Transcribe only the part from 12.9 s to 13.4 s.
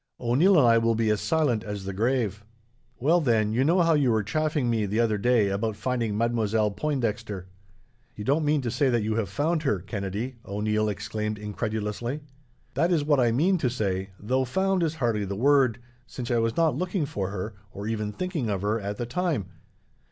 is what I